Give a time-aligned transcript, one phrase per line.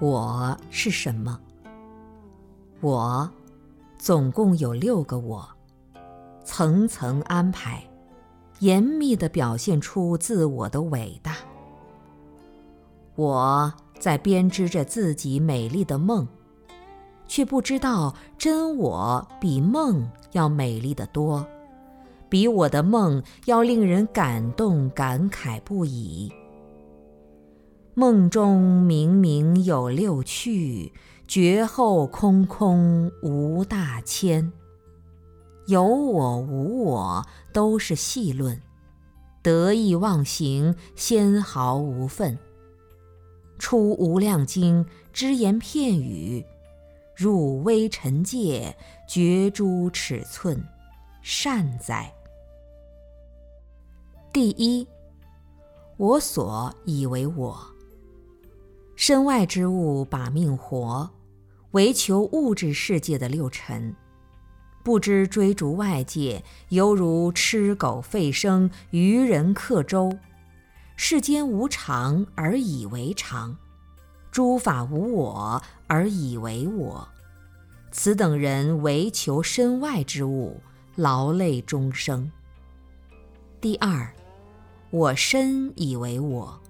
[0.00, 1.38] 我是什么？
[2.80, 3.30] 我，
[3.98, 5.46] 总共有六个我，
[6.42, 7.86] 层层安排，
[8.60, 11.36] 严密地表现出自我的伟大。
[13.14, 16.26] 我在编织着自己美丽的梦，
[17.26, 21.46] 却不知道真我比梦要美丽的多。
[22.30, 26.32] 比我的梦要令人感动感慨不已。
[28.00, 30.90] 梦中明明有六趣，
[31.28, 34.50] 觉后空空无大千。
[35.66, 38.58] 有我无我都是戏论，
[39.42, 42.38] 得意忘形纤毫无分。
[43.58, 46.42] 出无量经只言片语，
[47.14, 48.74] 入微尘界
[49.06, 50.66] 觉诸尺寸，
[51.20, 52.10] 善哉！
[54.32, 54.88] 第一，
[55.98, 57.62] 我所以为我。
[59.00, 61.08] 身外之物把命活，
[61.70, 63.96] 唯求物质世界的六尘，
[64.84, 70.12] 不知追逐外界，犹如吃狗吠声，愚人刻舟。
[70.96, 73.56] 世间无常而以为常，
[74.30, 77.08] 诸法无我而以为我。
[77.90, 80.60] 此等人唯求身外之物，
[80.96, 82.30] 劳累终生。
[83.62, 84.12] 第二。
[84.90, 86.60] 我身以为我，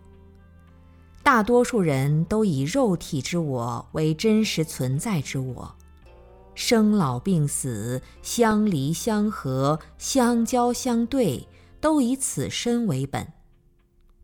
[1.31, 5.77] 大多数人都以肉体之我为真实存在之我，
[6.57, 11.47] 生老病死、相离相合、相交相对，
[11.81, 13.33] 都以此身为本，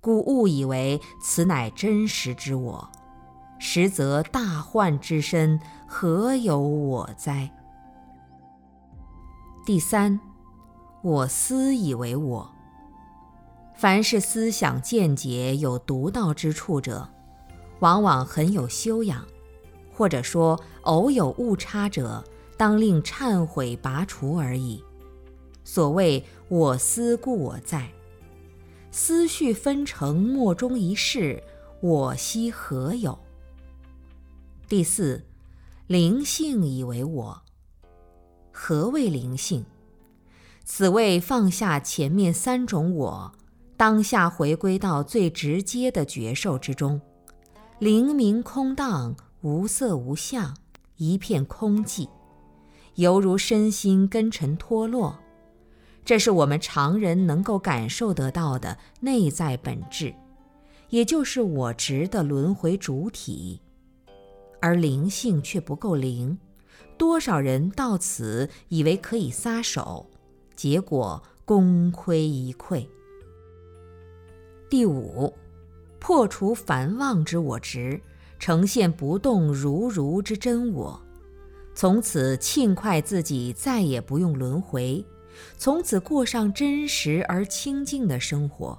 [0.00, 2.90] 故误以为此乃真实之我，
[3.60, 7.52] 实则大幻之身，何有我哉？
[9.64, 10.18] 第三，
[11.04, 12.50] 我思以为我。
[13.76, 17.06] 凡是思想见解有独到之处者，
[17.80, 19.26] 往往很有修养，
[19.92, 22.24] 或者说偶有误差者，
[22.56, 24.82] 当令忏悔拔除而已。
[25.62, 27.90] 所谓“我思故我在”，
[28.90, 31.42] 思绪分成莫衷一是，
[31.80, 33.18] 我昔何有？
[34.68, 35.22] 第四，
[35.86, 37.42] 灵性以为我。
[38.50, 39.66] 何谓灵性？
[40.64, 43.32] 此谓放下前面三种我。
[43.76, 46.98] 当下回归到最直接的觉受之中，
[47.78, 50.56] 灵明空荡，无色无相，
[50.96, 52.08] 一片空寂，
[52.94, 55.18] 犹如身心根尘脱落。
[56.06, 60.14] 这是我们常人能够感受得到的内在本质，
[60.88, 63.60] 也就是我执的轮回主体。
[64.60, 66.38] 而灵性却不够灵，
[66.96, 70.06] 多少人到此以为可以撒手，
[70.54, 72.86] 结果功亏一篑。
[74.68, 75.32] 第五，
[76.00, 78.00] 破除繁妄之我执，
[78.38, 81.00] 呈现不动如如之真我，
[81.74, 85.04] 从此庆快自己再也不用轮回，
[85.56, 88.76] 从此过上真实而清净的生活，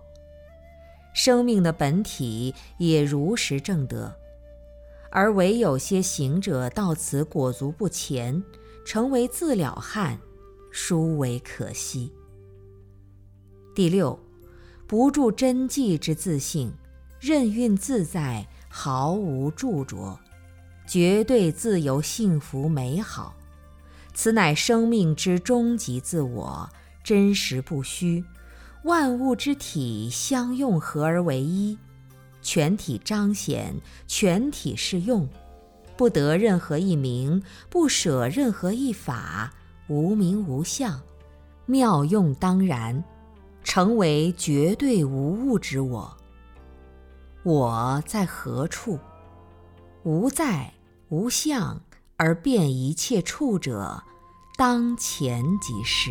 [1.16, 4.14] 生命的本体也如实正得，
[5.10, 8.44] 而唯有些行者到此裹足不前，
[8.86, 10.20] 成为自了汉，
[10.70, 12.12] 殊为可惜。
[13.74, 14.27] 第六。
[14.88, 16.74] 不住真迹之自性，
[17.20, 20.18] 任运自在，毫无著着，
[20.88, 23.36] 绝对自由、幸福、美好。
[24.14, 26.70] 此乃生命之终极自我，
[27.04, 28.24] 真实不虚。
[28.84, 31.78] 万物之体相用，合而为一，
[32.42, 33.76] 全体彰显，
[34.08, 35.28] 全体适用，
[35.98, 39.54] 不得任何一名，不舍任何一法，
[39.90, 41.02] 无名无相，
[41.66, 43.04] 妙用当然。
[43.68, 46.18] 成为绝对无物之我。
[47.44, 48.98] 我在何处？
[50.04, 50.74] 无在
[51.10, 51.82] 无相
[52.16, 54.02] 而变一切处者，
[54.56, 56.10] 当前即是。